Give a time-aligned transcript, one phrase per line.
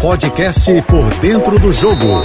[0.00, 2.22] Podcast Por Dentro do Jogo,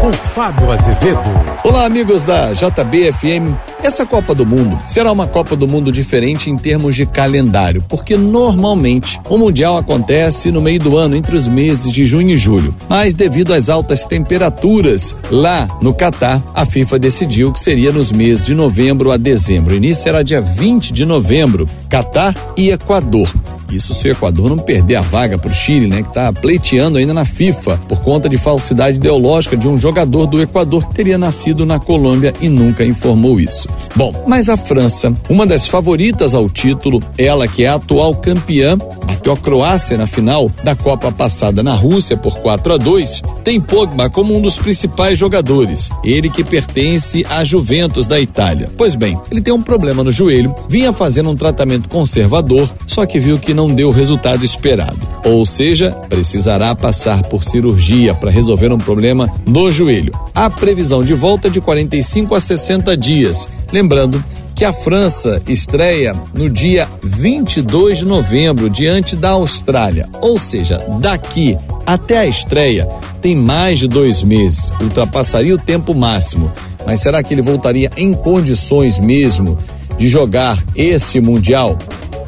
[0.00, 1.20] com Fábio Azevedo.
[1.62, 3.54] Olá, amigos da JBFM.
[3.82, 8.16] Essa Copa do Mundo será uma Copa do Mundo diferente em termos de calendário, porque
[8.16, 12.74] normalmente o Mundial acontece no meio do ano, entre os meses de junho e julho.
[12.88, 18.44] Mas devido às altas temperaturas lá no Catar, a FIFA decidiu que seria nos meses
[18.44, 19.74] de novembro a dezembro.
[19.74, 23.30] O início será dia 20 de novembro, Catar e Equador.
[23.70, 26.98] Isso se o Equador não perder a vaga para o Chile, né, que está pleiteando
[26.98, 31.18] ainda na FIFA por conta de falsidade ideológica de um jogador do Equador que teria
[31.18, 33.68] nascido na Colômbia e nunca informou isso.
[33.94, 38.76] Bom, mas a França, uma das favoritas ao título, ela que é a atual campeã,
[39.06, 43.60] bateu a Croácia na final da Copa passada na Rússia por 4 a 2, tem
[43.60, 45.90] Pogba como um dos principais jogadores.
[46.04, 48.70] Ele que pertence à Juventus da Itália.
[48.76, 53.20] Pois bem, ele tem um problema no joelho, vinha fazendo um tratamento conservador, só que
[53.20, 54.98] viu que não deu o resultado esperado.
[55.24, 60.12] Ou seja, precisará passar por cirurgia para resolver um problema no joelho.
[60.34, 63.48] A previsão de volta é de 45 a 60 dias.
[63.72, 64.22] Lembrando
[64.54, 70.06] que a França estreia no dia 22 de novembro diante da Austrália.
[70.20, 72.86] Ou seja, daqui até a estreia
[73.22, 76.52] tem mais de dois meses, ultrapassaria o tempo máximo.
[76.86, 79.56] Mas será que ele voltaria em condições mesmo
[79.98, 81.78] de jogar este Mundial?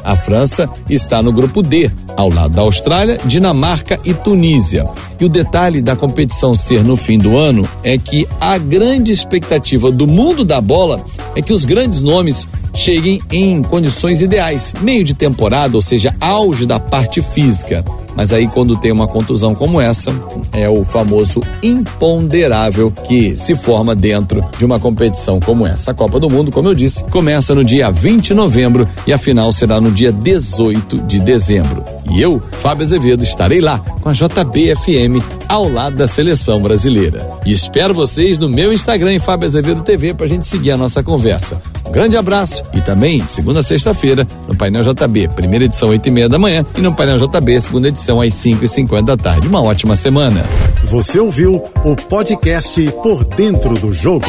[0.03, 4.85] A França está no grupo D, ao lado da Austrália, Dinamarca e Tunísia.
[5.19, 9.89] E o detalhe da competição ser no fim do ano é que a grande expectativa
[9.89, 11.03] do mundo da bola
[11.35, 16.65] é que os grandes nomes cheguem em condições ideais, meio de temporada, ou seja, auge
[16.65, 17.85] da parte física.
[18.15, 20.13] Mas aí, quando tem uma contusão como essa,
[20.51, 25.91] é o famoso imponderável que se forma dentro de uma competição como essa.
[25.91, 29.17] A Copa do Mundo, como eu disse, começa no dia 20 de novembro e a
[29.17, 31.83] final será no dia 18 de dezembro.
[32.11, 37.27] E eu, Fábio Azevedo, estarei lá com a JBFM ao lado da seleção brasileira.
[37.45, 41.03] E espero vocês no meu Instagram, Fábio Azevedo TV, para a gente seguir a nossa
[41.03, 41.61] conversa.
[41.87, 46.29] Um grande abraço e também, segunda sexta-feira, no Painel JB, primeira edição, oito e meia
[46.29, 49.47] da manhã, e no Painel JB, segunda edição, às cinco e cinquenta da tarde.
[49.47, 50.43] Uma ótima semana.
[50.85, 54.25] Você ouviu o podcast Por Dentro do Jogo.